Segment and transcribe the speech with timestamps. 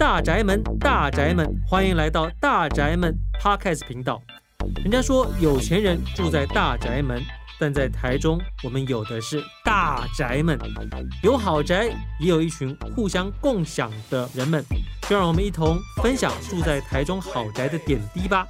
[0.00, 4.18] 大宅门，大宅门，欢迎来到大宅门 Podcast 频道。
[4.76, 7.22] 人家说有钱人住在大宅门，
[7.58, 10.58] 但在台中，我们有的是大宅门，
[11.22, 14.64] 有豪宅，也有一群互相共享的人们。
[15.02, 18.48] 就让我们一同分享住在台中豪宅的点滴吧。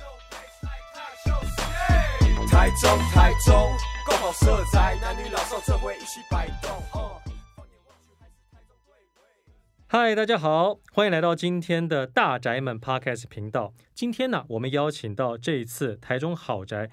[2.48, 3.68] 台中，台中，
[4.07, 7.10] 够好色彩，男女老少这回一起摆动。
[9.93, 13.75] 嗨，大家好，欢迎来到今天的大宅门 Podcast 频道。
[13.93, 16.89] 今天呢，我们邀请到这一次台中好宅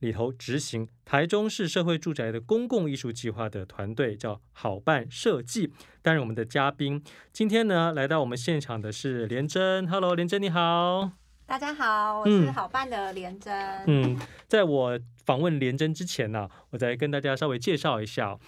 [0.00, 7.02] 里头执行台中市社会住宅的公共艺术计划的团队，叫好办设计，担任我们的嘉宾。
[7.32, 9.88] 今天呢，来到我们现场的是连珍。
[9.88, 11.12] Hello，连珍你好。
[11.46, 13.54] 大家好，我是好办的连珍。
[13.86, 18.38] 嗯，在我访问连珍之前呢，我再跟大家稍微介绍一下。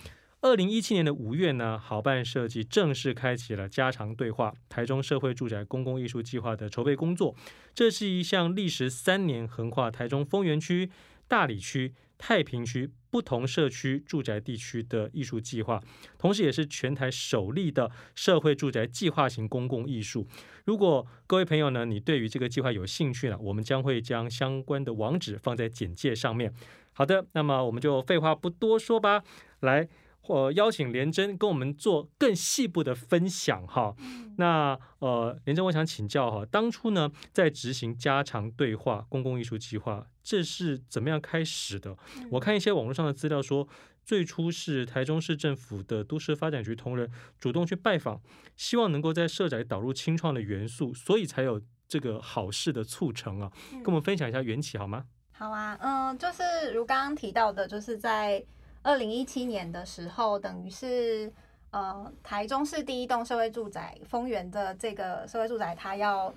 [0.44, 7.34] 二零一七年的五月呢，好办设计正式开启了家常对话台中社会住宅公共艺术计划的筹备工作。
[7.74, 10.90] 这是一项历时三年，横跨台中丰原区、
[11.26, 15.82] 大里区、太平区不同社区住宅地区的艺术计划，
[16.18, 20.28] 同时也是全台首例的社会住宅计划型公共艺术。
[20.66, 26.52] 如果各位朋友呢，你对于这个计划有兴趣呢，我们将会将相关的网址放在简介上面。
[26.92, 29.22] 好的，那么我们就废话不多说吧，
[29.60, 29.88] 来。
[30.26, 33.94] 我邀请连珍跟我们做更细部的分享哈。
[34.36, 41.96] 那呃，连珍，我想请教哈，当初呢在执行家常对话公共艺术计划，这是怎么样开始的？
[42.30, 43.68] 我看一些网络上的资料说，
[44.02, 48.20] 最初是台中市政府的都市发展局同仁主动去拜访，
[48.56, 53.52] 希望能够在社宅导入清创的元素，所以才有这个好事的促成啊。
[53.70, 55.04] 跟我们分享一下缘起好吗？
[55.32, 58.44] 好啊，嗯，就是如刚刚提到的，就是在。
[58.84, 61.32] 二零一七年的时候，等于是
[61.70, 66.32] 呃台中市第一栋社会住宅丰原的这个社会住宅，它要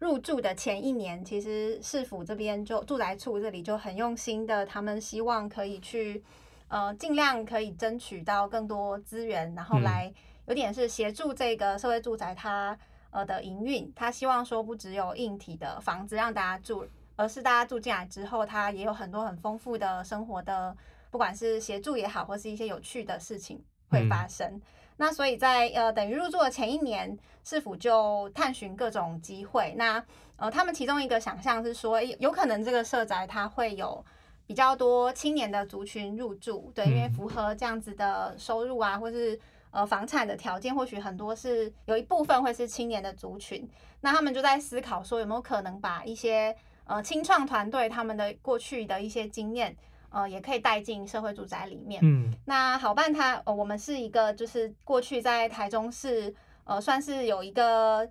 [0.00, 6.20] 入住的前一年，其实市府这边就住宅处这里就很用心的，他们希望可以去
[6.66, 10.12] 呃尽量可以争取到更多资源，然后来
[10.46, 12.76] 有点是协助这个社会住宅它
[13.12, 13.90] 呃的营运。
[13.94, 16.84] 他希望说不只有硬体的房子让大家住，
[17.14, 20.76] 而是大家住进来之后，它也有很多很丰富的生活的。
[21.12, 24.48] 不管是协助也好，或是一些有趣的事情会发生。
[24.48, 24.62] 嗯、
[24.96, 29.74] 那所以在呃等于入住的前一年，市府就探寻各种机会。
[29.76, 30.02] 那
[30.36, 34.02] 呃他们其中一个想象是说，有可能这个社宅它会有
[34.46, 39.38] 比较多青年的族群入住，对，因为符合这样子的收入啊，或是
[39.70, 43.68] 呃房产的条件，或许很多是有一部分会是青年的族群。
[44.00, 46.56] 那他们就在思考说，有没有可能把一些
[46.86, 49.76] 呃青创团队他们的过去的一些经验。
[50.12, 51.98] 呃，也可以带进社会住宅里面。
[52.04, 56.34] 嗯，那好办它，呃，我们是一个，就是过去在台中市，
[56.64, 58.06] 呃，算是有一个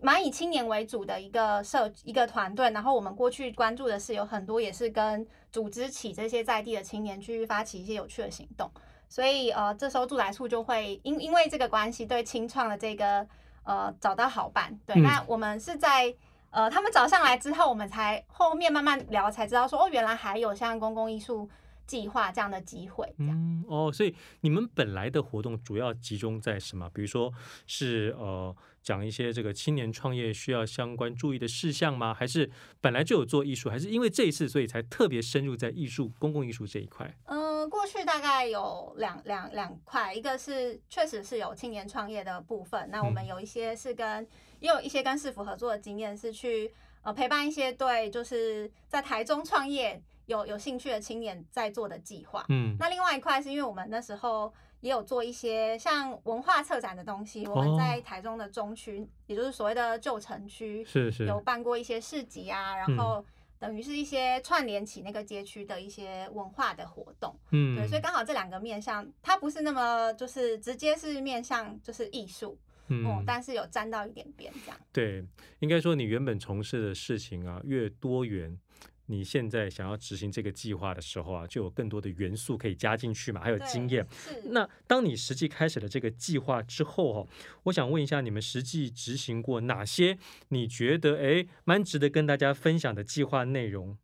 [0.00, 2.70] 蛮以青年为主的一个社一个团队。
[2.70, 8.70] 然后我们过去关注的是有很多也是跟组织起这些在地的青年去发起一些有趣的行动。
[9.08, 13.26] 所以呃，这时候住宅处就会因因为这个关系，对清创的这个
[13.64, 14.78] 呃找到好办。
[14.86, 16.14] 对，嗯、那我们是在。
[16.56, 21.46] 呃，他们找上来之后，我们才后面慢慢聊，才知道说哦，原来还有像公共艺术
[21.86, 23.14] 计划这样的机会。
[23.18, 26.88] 嗯，哦，所以你们本来的活动主要集中在什么？
[26.94, 27.30] 比如说
[27.66, 32.14] 是呃，讲一些这个青年创业需要相关注意的事项吗？
[32.14, 32.50] 还是
[32.80, 33.68] 本来就有做艺术？
[33.68, 37.14] 还是因为这一次所以才特别深入在艺术公共艺术这一块？
[37.26, 44.26] 嗯、呃，过去大概有两两两块，一个是确实是有青年创业的部分，那我们有一些是跟。
[44.56, 46.72] 嗯也有一些跟市府合作的经验，是去
[47.02, 52.44] 呃陪伴一些对就是在台中创业有有兴趣的青年在做的计划。
[52.48, 63.24] 嗯，那另外一块是因为我们那时候也有做一些像文化策展的东西，我们在台中的中区，哦、也就是所谓的旧城区，是是有办过一些市集啊，然后
[63.58, 67.34] 等于是一些串联起那个街区的一些文化的活动。
[67.50, 72.58] 嗯，对，所以刚好这两个面向，它不是那么就是直接是面向就是艺术。
[72.88, 74.80] 嗯，但是有沾到一点边这样。
[74.92, 75.24] 对，
[75.58, 78.58] 应该说你原本从事的事情啊越多元，
[79.06, 84.06] 你现在想要执行这个计划的时候啊，就有更多的元素可以加进去嘛，还有经验。
[84.10, 84.42] 是。
[84.50, 87.22] 那当你实际开始了这个计划之后哈、啊，
[87.64, 90.16] 我想问一下，你们实际执行过哪些？
[90.48, 93.96] 你觉得哎，蛮值得跟大家分享的计划内容？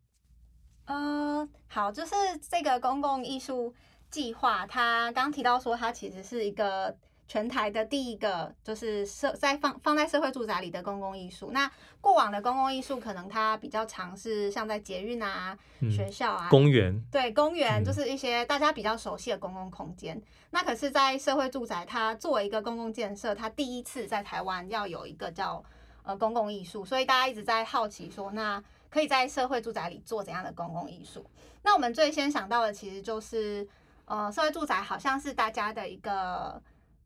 [0.87, 2.13] 呃，好，就是
[2.51, 3.73] 这个公共艺术
[4.11, 6.97] 计划，它刚提到说，它其实是一个。
[7.33, 11.51] 全台的第一个就是社在放放在社会住宅里的公共艺术。
[11.51, 20.15] 那过往的公共艺术可能它比较常是像在捷运啊、嗯、学校啊、公园，对，公园就是一些大家比较熟悉的公共空间。
[20.15, 25.65] 嗯、那可是，在社会住宅，它作为一个公共建设，它第一次在台湾要有一个叫
[26.03, 31.25] 呃公共艺术，所以大家一直在好奇说，那可以在社会住宅里做怎样的公共艺术？
[31.63, 33.67] 那我们最先想到的其实就是，
[34.05, 36.61] 呃，社会住宅好像是大家的一个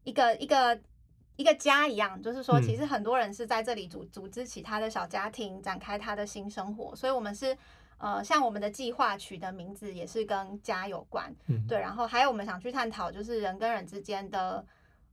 [0.06, 0.80] 一个一个
[1.36, 7.54] 一个家一样，就是说，其实很多人是在这里组组织起他的小家庭，展开他的新生活，所以我们是。
[7.98, 11.80] 呃，像我们的计划取的名字也是跟家有关，嗯，对。
[11.80, 14.62] 然后还有我们想去探讨，就是人跟人之间的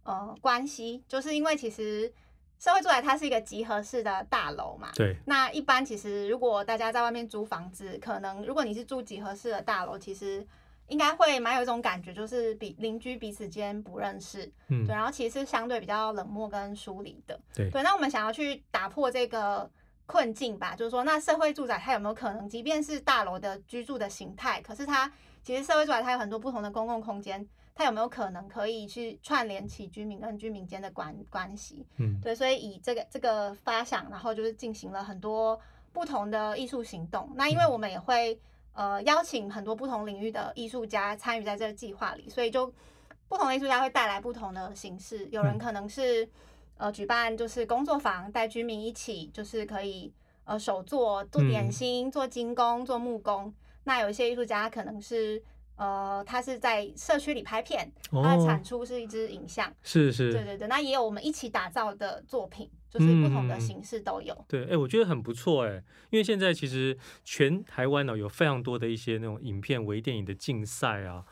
[0.03, 2.11] 呃关系，就是因为其实
[2.59, 5.15] 社会住宅它是一个集合式的大楼嘛，对。
[5.25, 10.45] 那一般其实如果大家在外面租房子，可能如果你是住集合式的大楼，其实
[10.87, 14.95] 应该会蛮有一种感觉，就是比邻居彼此间不认识，嗯，对。
[14.95, 17.69] 然后其实是相对比较冷漠跟疏离的，对。
[17.69, 19.69] 对，那我们想要去打破这个。
[20.05, 25.09] 困境吧，就是说，那社会住宅它有没有可能，即便是大楼的居住的形态，可是它
[25.41, 31.87] 其实社会住宅它有很多不同的公共空间，它有没有可能可以去串联起居民跟居民间的关关系？
[31.95, 35.57] 嗯，对，所以以这个这个发想，然后就是进行了很多
[35.93, 37.31] 不同的艺术行动。
[37.35, 38.37] 那因为我们也会
[38.73, 42.71] 呃邀请很多不同领域的艺术家参与在这个计划里，所以就
[43.27, 46.29] 不同的艺术家会带来不同的形式，有人可能是。
[46.75, 50.11] 呃，举办就是工作坊，带居民一起，就是可以
[50.43, 53.53] 呃手做做点心、做精工、做木工。
[53.83, 55.41] 那有一些艺术家可能是
[55.75, 59.71] 呃，他是在社区里拍片，他的产出是一支影像。
[59.83, 60.67] 是是，对对对。
[60.67, 64.45] 那也有我们一起打造的作品，就是不同的形式都有。
[64.47, 71.25] 对，哎，我觉得很不错哎，因为现在其实全台湾呢有非常多的一些那种影片、微电影的竞赛啊。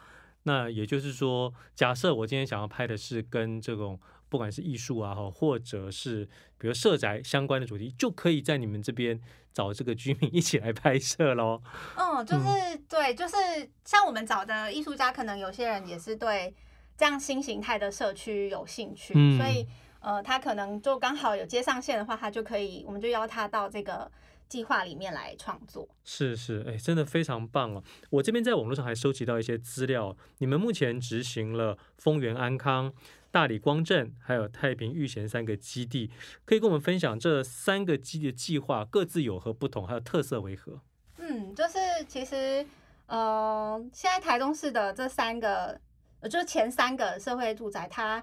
[0.44, 4.00] 那也就是说，假设我今天想要拍的是跟这种。
[4.32, 6.24] 不管是艺术啊，或者是
[6.58, 9.20] 比如社宅相关的主题，就可以在你们这边
[9.52, 11.62] 找这个居民一起来拍摄喽。
[11.98, 13.36] 嗯，就是、嗯、对，就是
[13.84, 16.56] 像我们找的艺术家，可能有些人也是对
[16.98, 19.68] 这样新形态的社区有兴趣，嗯、所以
[20.02, 24.12] 呃，他可能就刚好有接上线的话，他就可以，我们就邀他到这个
[24.50, 25.88] 计划里面来创作。
[26.04, 27.84] 是是，哎，真的非常棒哦！
[28.10, 32.94] 我这边在网络上还收集到一些资料，你们目前执行了丰原安康。
[33.30, 36.12] 大理光镇还有太平御贤三个基地，
[36.44, 40.82] 可以跟我们分享这三个基地的计划各自有何不同，还有特色为何？
[41.18, 42.66] 嗯，就是其实
[43.06, 45.80] 呃，现在台中市的这三个，
[46.24, 48.22] 就是前三个社会住宅，它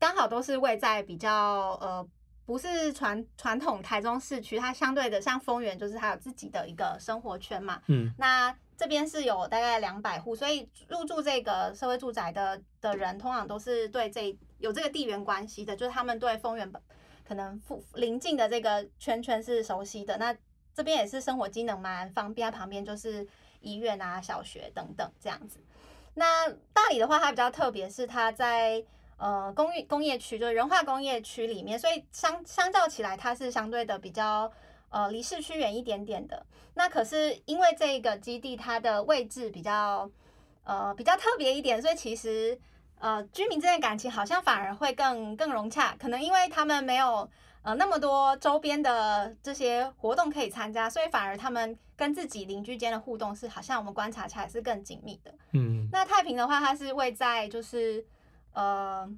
[0.00, 2.04] 刚好都是位在比较呃，
[2.44, 7.80] 不是传传统台中市区，它相对的像丰原，就是它有自己的一个生活圈嘛。
[7.86, 8.52] 嗯，那。
[8.80, 16.72] 这边是有大概两百户，所以入住这个社会住宅的的人，通常都是对这有这个地缘关系的，就是他们对丰原
[17.28, 20.16] 可能附邻近的这个圈圈是熟悉的。
[20.16, 20.34] 那
[20.72, 23.28] 这边也是生活机能蛮方便，旁边就是
[23.60, 25.60] 医院啊、小学等等这样子。
[26.14, 28.82] 那大理的话，它比较特别，是它在
[29.20, 34.50] 呃工业工业区，就是仁化工业区里面，所以相相较起来，它是相对的比较。
[34.92, 36.44] 呃，离市区远一点点的，
[36.74, 40.10] 那可是因为这个基地它的位置比较
[40.64, 42.58] 呃比较特别一点，所以其实
[42.98, 47.30] 呃居民之间的感情好像反而会更更融洽，可能因为他们没有
[47.62, 55.32] 呃那么多周边的这些活动可以参加，所以反而他们跟自己邻居间的互动是好像我们观察起来是更紧密的。
[55.52, 58.04] 嗯，那太平的话，它是位在就是
[58.52, 59.10] 呃。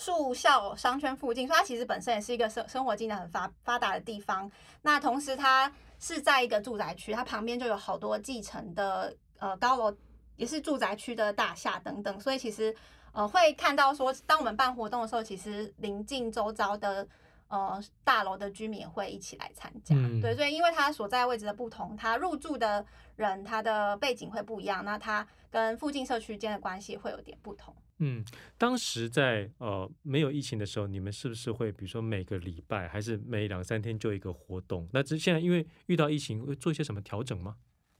[0.00, 4.48] 树校商圈附近，所以它其实本身也是一个生生活机能很发发达的地方。
[4.82, 9.92] 那同时，它是在一个住宅区，它旁边就有好多继承的呃高楼，
[10.36, 12.20] 也是住宅区的大厦等等。
[12.20, 12.72] 所以其实
[13.10, 17.04] 呃会看到说，当我们办活动的时候，其实临近周遭的
[17.48, 19.96] 呃大楼的居民也会一起来参加。
[19.96, 22.86] 嗯、对，所以因为它所在位置的不同，它入住的
[23.16, 27.74] 人他的背景会不一样，那它跟附近社区间的关系会有点不同。
[28.00, 28.24] 嗯，
[28.56, 34.88] 当时在呃没有疫情的时候，你们是不是会比如说每个礼拜还是每两三天就一个活动？
[34.92, 37.56] 那这现在因为遇到疫情，会做一些什么调整吗？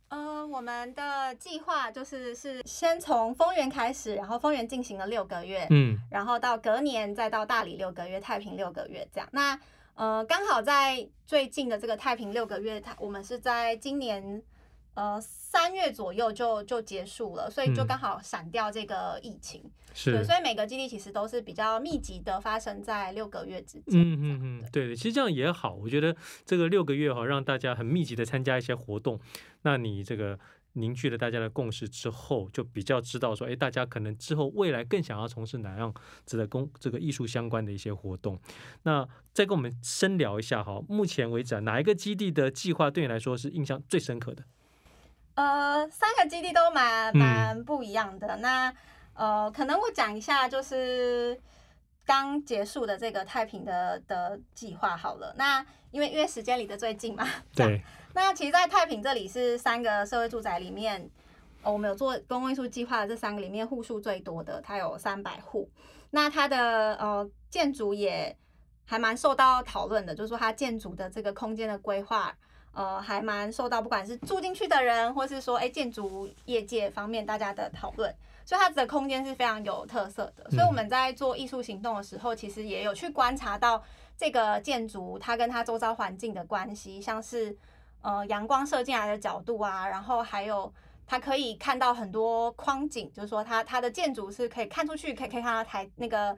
[0.08, 9.28] 呃，我们的计划就是是先从丰原开始，然后丰原进行了六个月，嗯，然后到隔年再到大理六个月，太平六个月这样。
[9.32, 9.58] 那
[9.94, 14.42] 呃刚好在最近的这个太平六个月，它我们是在今年。
[14.98, 23.94] 呃，三月左右就就结束了，所以就刚好闪掉这个疫情，嗯、是，所以每个基地其实都是比较密集的发生在六个月之间。
[23.94, 29.20] 嗯嗯嗯，对对，其实这样也好，我觉得这个六个月哈，让大家很密集的参加一些活动，
[29.62, 30.36] 那你这个
[30.72, 38.36] 凝聚了大家的共识之后，就比较知道说，哎，大家可能之后未来更想要从事哪样子的工这个艺术相关的一些活动。
[38.82, 44.42] 那再跟我们深聊一下哈，目前为止啊，哪一个基地的计划对你来说是印象最深刻的？
[45.38, 48.26] 呃，三个基地都蛮蛮不一样的。
[48.26, 48.74] 嗯、那
[49.14, 51.40] 呃，可能我讲一下，就是
[52.04, 55.32] 刚结束的这个太平的的计划好了。
[55.38, 57.80] 那因为因为时间离得最近嘛，对。
[58.14, 61.08] 那其实，在太平这里是三个社会住宅里面，
[61.62, 65.70] 哦，我们有做公共艺术计划的这三个里面户数最多的，它有三百户。
[66.10, 68.36] 那它的呃建筑也
[68.86, 72.36] 还蛮受到讨论的，就是说它建筑的这个空间的规划，
[72.72, 80.50] 呃，还蛮受到不管是住进去的人，或是说哎建筑业界方面大家的讨论，所以它的空间是非常有特色的。
[80.50, 83.82] 所以我们在做艺术行动的时候，其实也有去观察到
[84.16, 87.56] 这个建筑它跟它周遭环境的关系，像是
[88.02, 90.72] 呃阳光射进来的角度啊，然后还有。
[91.10, 96.36] 它可以看到很多框景，就是说它它的建筑是可以看出去，可以可以看到台那个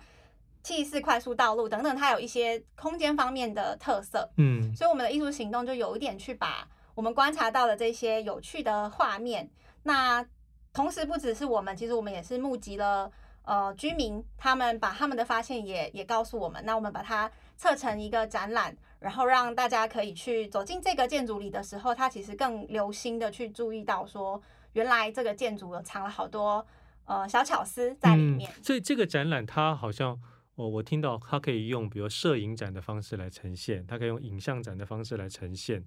[0.62, 4.30] 七十四快速道路等等，它有一些空间方面的特色。
[4.36, 9.50] 嗯，所以我们的艺术行动就有一点去把我们观察到的这些有趣的画面，
[9.82, 10.24] 那
[10.72, 13.10] 同时不只是我们，其实我们也是募集了
[13.44, 18.76] 呃居民，他们把他们的发现也也告诉我们，那我们把它测成一个展览。
[19.00, 24.38] 然后让大家可以去走进这个建筑里的时候，他其实更留心的去注意到说，
[24.74, 26.62] 原来这个建筑有藏了好多
[27.06, 28.52] 呃小巧思在里面。
[28.54, 30.20] 嗯，所以这个展览它好像，
[30.60, 35.84] 我我听到它可以用比如摄影展的方式来呈现，它可以用影像展的方式来呈现，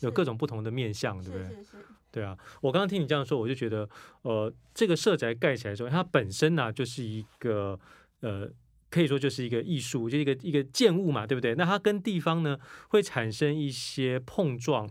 [0.00, 1.48] 有各种不同的面向，对不对？
[1.48, 1.76] 是是是。
[2.10, 3.88] 对啊，我刚刚听你这样说，我就觉得，
[4.22, 7.78] 呃，这个社宅盖起来之后，它本身呢，啊，就是一个
[8.20, 8.50] 呃。
[8.88, 11.56] 可以说就是一个艺术，就是一个一个建物嘛，对不对？
[11.56, 12.56] 那它跟地方呢
[12.88, 14.88] 会产生一些碰撞，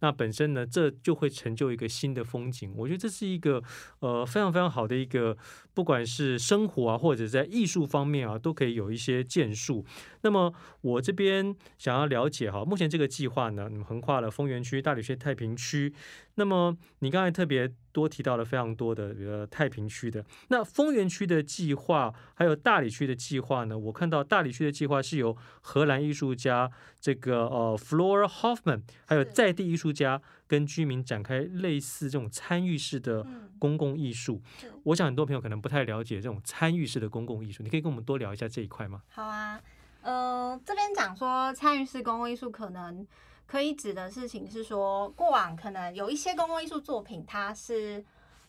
[0.00, 2.72] 那本身呢这就会成就一个新的风景。
[2.76, 3.62] 我觉得这是一个
[4.00, 5.36] 呃非常非常好的一个，
[5.74, 9.84] 不管是生活啊，或者在艺术方面啊，都可以有一些建树。
[10.22, 15.94] 那么我这边想要了解哈，目前这个计划呢，横跨了丰原区、大理区、太平区。
[16.38, 23.76] 那么你刚才特别多提到了非常多的比如太平区的，那丰原区的计划，还有大理区的计划呢？
[23.76, 33.26] 我看到大理区的计划是由荷兰艺术家这个呃 Flora Hoffman，还有在地艺术家跟居民展开类似这种参与式的
[33.58, 34.42] 公共艺术。
[34.84, 39.00] 我想很多朋友可能不太了解这种参与式的公共艺术，你可以跟我们多聊一下这一块吗？
[39.08, 39.58] 好啊，
[40.02, 43.06] 呃，这边讲说参与式公共艺术可能。
[43.46, 48.04] 可以指的事情是说，过往可能有一些公共艺术作品，它是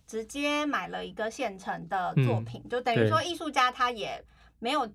[0.06, 4.24] 直接买了一个现成的作品，嗯、就等于说艺术家他也
[4.60, 4.89] 没有。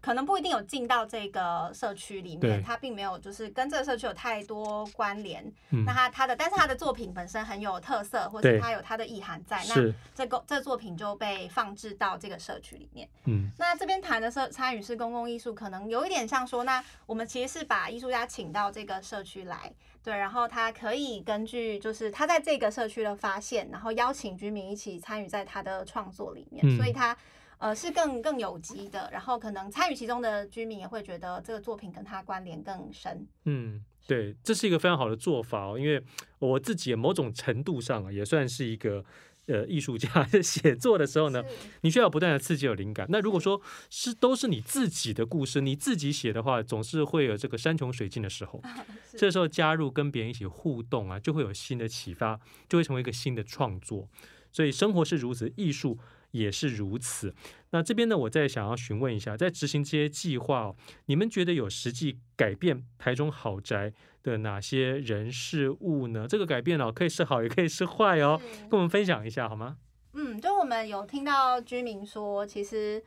[0.00, 5.44] 可能不一定有进到这个社区里面，他并没有就是跟这个社区有太多关联。
[5.70, 9.62] 嗯、那他他的，但是他的作品本身很有特色，或者他有他的意涵在。
[9.68, 13.08] 那这个这作品就被放置到这个社区里面。
[13.24, 19.72] 嗯，那这边谈的是参与式公共艺术，可能有一点像说，那我们其实是把艺术家请到这个社区来，
[20.04, 27.16] 对，然后他可以根据就是他在这个社区的发现，然后邀请居民一起参与在他的创作里面，嗯、所以他。
[27.58, 33.26] 呃，是更更有机的，然后可能参与其中的居民也会觉得这个作品跟他关联更深。
[33.44, 36.02] 嗯，对，这是一个非常好的做法哦，因为
[36.38, 39.04] 我自己某种程度上啊，也算是一个
[39.46, 40.08] 呃艺术家，
[40.40, 41.42] 写作的时候呢，
[41.80, 43.06] 你需要不断的刺激有灵感。
[43.08, 43.60] 那如果说
[43.90, 48.62] 是都是你自己的故事，你自己写的话，总是会有这个山穷水尽的时候。
[49.18, 52.38] 这时候加入跟别人一起互动啊，就会有新的启发，
[52.68, 54.08] 就会成为一个新的创作。
[54.52, 55.98] 所以生活是如此，艺术。
[56.30, 57.34] 也是如此。
[57.70, 63.92] 那这边呢，我再想要询问一下，在执行这些计划哦，你们觉得有实际改变台中豪宅
[64.22, 66.26] 的哪些人事物呢？
[66.28, 69.76] 这个改变哦，可以是好，也可以是坏哦，跟我们分享一下好吗？
[70.14, 73.02] 嗯，就我们有听到居民说，其实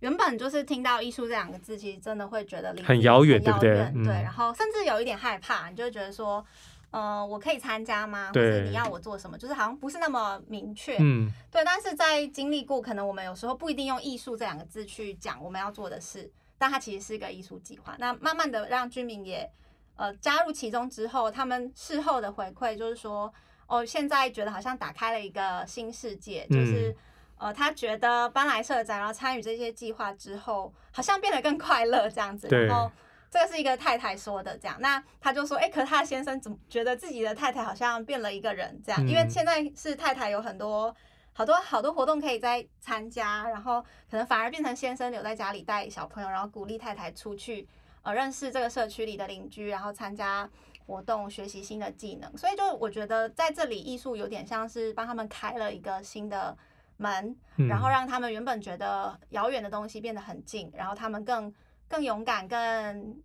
[0.00, 3.92] 原本就是听到艺术这两个字，其实真的会觉得离很遥远，对不对？
[4.04, 6.44] 对，然后甚至有一点害怕，你就会觉得说。
[6.94, 8.28] 呃，我可以参加吗？
[8.28, 9.36] 或者你要我做什么？
[9.36, 10.96] 就是好像不是那么明确。
[11.00, 11.64] 嗯，对。
[11.64, 17.96] 但是在经历过，可能我们有时候不一定用艺术这两个字去讲我们要做的事，但它其实是一个艺术计划。
[17.98, 19.50] 那慢慢的让居民也
[19.96, 23.34] 呃加入其中之后，他们事后的回馈就是说，
[23.66, 26.94] 哦，现在觉得好像打开了一个新世界，就是
[27.38, 32.46] 呃，他觉得搬来社宅，然后参与这些计划之后，好像变得更快乐这样子。
[32.46, 32.88] 然后。
[33.34, 40.94] 这个是一个太太说的，这样，那他就说，哎，可是他先生怎么觉得自己的太太好像变了一个人，这样，因为现在是太太有很多
[41.32, 47.66] 好多好多活动可以在参加，然后可能反而变成先生留在家里带小朋友，然后鼓励太太出去，
[48.02, 50.48] 呃，认识这个社区里的邻居，然后参加
[50.86, 52.36] 活动，学习新的技能。
[52.36, 56.56] 所以就我觉得在这里艺术有点像是帮他们开了一个新的
[56.98, 57.36] 门，
[57.68, 61.52] 然后让他们原本觉得遥远的东西变得很近，然后他们更。
[61.94, 62.58] 更勇敢，更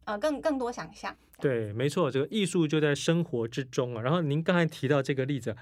[0.05, 1.15] 呃更更多想象。
[1.41, 4.01] 对，没错，这个艺术就在生活之中啊。
[4.01, 5.55] 然后您刚才提到这个例子。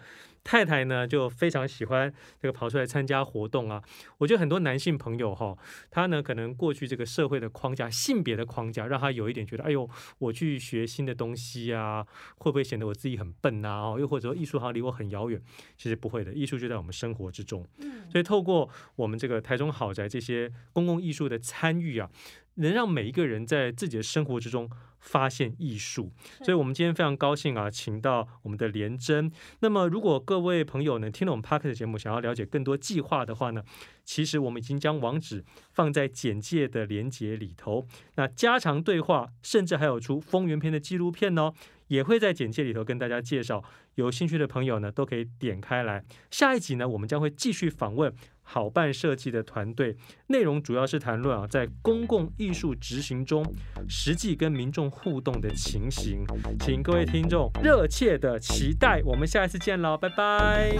[0.43, 3.83] 太太呢就非常喜欢这个跑出来参加活动啊，
[4.17, 5.57] 我觉得很多男性朋友哈，
[5.91, 13.81] 他呢可能过去这个社会的框架、性别的框架，让他有一点觉得，哎呦，我去学新的东西啊，会不会显得我自己很笨呐？
[13.81, 15.41] 哦，又或者说艺术好像离我很遥远，
[15.75, 17.67] 其实不会的，艺术就在我们生活之中。
[17.79, 22.09] 嗯，所以透过我们这个台中好宅这些公共艺术的参与啊。
[22.57, 26.11] 能让每一个人在自己的生活之中发现艺术，
[26.43, 29.31] 所以我们今天非常高兴啊，请到我们的连真。
[29.59, 33.63] 那么，如果各位朋友呢听了我们 Podcast 的节目，想要了解更多计划的话呢，
[34.03, 37.85] 其实我们已经将网址放在简介的连接里头。
[38.15, 41.53] 那家常对话，甚至还有出风云篇的纪录片哦，
[41.87, 43.63] 也会在简介里头跟大家介绍。
[43.95, 46.03] 有兴趣的朋友呢，都可以点开来。
[46.31, 48.13] 下一集呢，我们将会继续访问。
[48.49, 53.45] 好办设计的团队，内容主要是谈论啊，在公共艺术执行中，
[53.89, 56.25] 实际跟民众互动的情形，
[56.61, 60.73] 请各位听众热切的期待，我们下一次见喽，拜拜。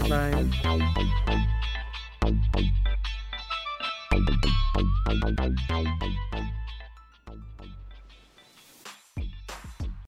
[0.00, 0.44] 拜拜。